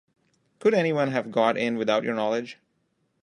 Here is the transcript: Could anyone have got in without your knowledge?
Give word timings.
Could 0.57 0.73
anyone 0.73 1.11
have 1.11 1.31
got 1.31 1.55
in 1.59 1.77
without 1.77 2.01
your 2.03 2.15
knowledge? 2.15 2.57